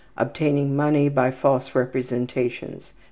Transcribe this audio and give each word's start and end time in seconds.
Obtaining 0.17 0.75
money 0.75 1.09
by 1.09 1.29
false 1.29 1.75
representations. 1.75 2.91